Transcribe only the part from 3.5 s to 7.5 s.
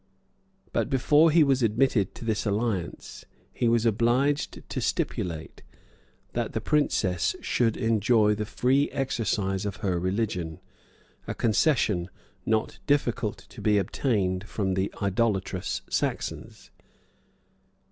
he was obliged to stipulate, that the princess